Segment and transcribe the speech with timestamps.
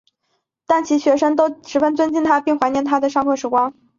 [0.65, 3.71] 但其学生都十分尊敬他并怀念他上课时光。